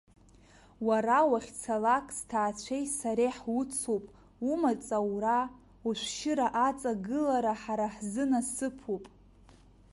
[0.87, 4.05] Уара уахьцалак сҭаацәеи сареи ҳуцуп,
[4.51, 5.39] умаҵ аура,
[5.87, 9.05] ушәшьыра аҵагылара ҳара ҳзы насыԥуп!